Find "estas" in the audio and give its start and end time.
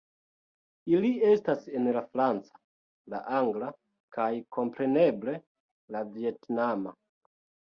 1.31-1.67